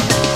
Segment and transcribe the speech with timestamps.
[0.00, 0.29] up.